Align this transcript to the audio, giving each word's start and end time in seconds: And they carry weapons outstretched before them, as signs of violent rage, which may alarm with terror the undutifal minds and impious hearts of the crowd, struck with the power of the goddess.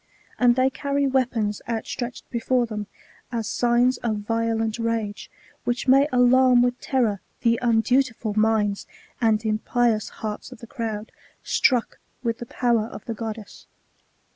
And 0.39 0.55
they 0.55 0.71
carry 0.71 1.05
weapons 1.05 1.61
outstretched 1.69 2.27
before 2.31 2.65
them, 2.65 2.87
as 3.31 3.47
signs 3.47 3.97
of 3.97 4.21
violent 4.21 4.79
rage, 4.79 5.29
which 5.63 5.87
may 5.87 6.07
alarm 6.11 6.63
with 6.63 6.81
terror 6.81 7.19
the 7.41 7.59
undutifal 7.61 8.35
minds 8.35 8.87
and 9.21 9.45
impious 9.45 10.09
hearts 10.09 10.51
of 10.51 10.57
the 10.57 10.65
crowd, 10.65 11.11
struck 11.43 11.99
with 12.23 12.39
the 12.39 12.47
power 12.47 12.87
of 12.87 13.05
the 13.05 13.13
goddess. 13.13 13.67